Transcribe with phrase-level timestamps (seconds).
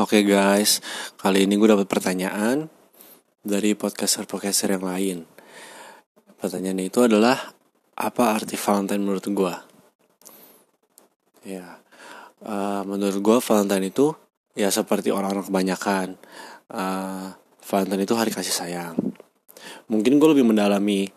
[0.00, 0.80] Oke guys,
[1.20, 2.72] kali ini gue dapat pertanyaan
[3.44, 5.28] dari podcaster-podcaster yang lain.
[6.40, 7.36] Pertanyaannya itu adalah
[8.00, 9.54] apa arti Valentine menurut gue?
[11.44, 11.84] Ya,
[12.40, 14.16] uh, menurut gue Valentine itu
[14.56, 16.16] ya seperti orang-orang kebanyakan.
[16.72, 18.96] Uh, Valentine itu hari kasih sayang.
[19.92, 21.12] Mungkin gue lebih mendalami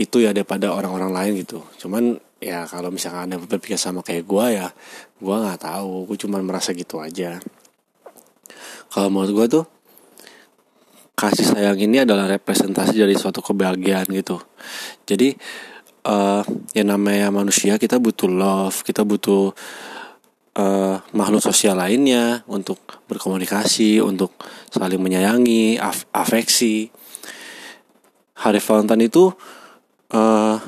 [0.00, 1.60] itu ya daripada orang-orang lain gitu.
[1.76, 4.72] Cuman ya kalau misalkan anda berpikir sama kayak gue ya,
[5.20, 6.08] gue nggak tahu.
[6.08, 7.36] Gue cuma merasa gitu aja
[8.94, 9.64] kalau menurut gue tuh
[11.18, 14.38] kasih sayang ini adalah representasi dari suatu kebahagiaan gitu.
[15.02, 15.34] Jadi
[16.06, 16.46] uh,
[16.78, 19.50] yang namanya manusia kita butuh love kita butuh
[20.54, 22.78] uh, makhluk sosial lainnya untuk
[23.10, 24.30] berkomunikasi untuk
[24.70, 26.94] saling menyayangi af afeksi.
[28.34, 29.34] Hari Valentine itu
[30.14, 30.58] uh,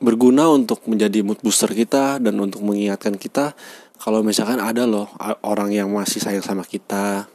[0.00, 3.52] berguna untuk menjadi mood booster kita dan untuk mengingatkan kita
[4.00, 5.12] kalau misalkan ada loh
[5.44, 7.28] orang yang masih sayang sama kita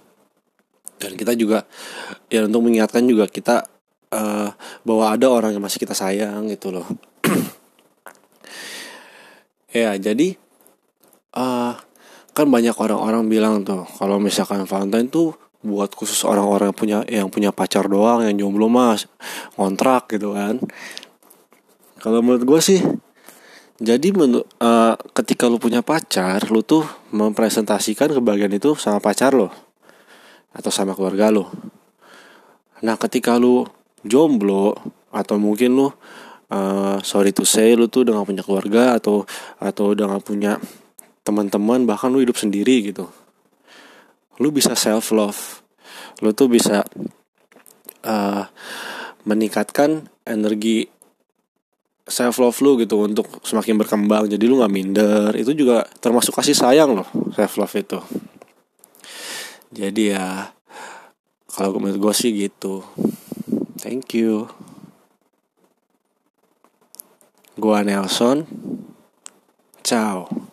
[0.97, 1.69] dan kita juga
[2.33, 3.69] ya untuk mengingatkan juga kita
[4.09, 4.49] uh,
[4.81, 6.87] bahwa ada orang yang masih kita sayang gitu loh.
[9.75, 10.39] Ya jadi
[11.35, 11.75] uh,
[12.31, 15.35] kan banyak orang-orang bilang tuh kalau misalkan Valentine tuh
[15.67, 19.03] buat khusus orang-orang punya yang punya pacar doang yang jomblo mas.
[19.59, 20.63] Kontrak gitu kan.
[21.99, 22.79] Kalau menurut gue sih
[23.75, 29.51] jadi menurut uh, ketika lu punya pacar lu tuh mempresentasikan kebahagiaan itu sama pacar lo
[30.55, 31.51] atau sama keluarga lo.
[32.87, 33.67] Nah ketika lu
[34.07, 34.79] jomblo
[35.11, 39.27] atau mungkin lu uh, sorry to say lu tuh udah gak punya keluarga atau
[39.59, 40.55] atau udah gak punya
[41.27, 43.11] teman-teman bahkan lu hidup sendiri gitu.
[44.39, 45.65] Lu bisa self love
[46.23, 46.87] lu tuh bisa
[48.07, 48.43] uh,
[49.27, 50.87] meningkatkan energi
[52.05, 54.29] self love lu gitu untuk semakin berkembang.
[54.29, 55.29] Jadi lu nggak minder.
[55.33, 57.99] Itu juga termasuk kasih sayang loh self love itu.
[59.75, 60.53] Jadi ya
[61.51, 62.85] kalau menurut gue sih gitu.
[63.81, 64.49] Thank you.
[67.55, 68.43] Gua Nelson.
[69.85, 70.45] Ciao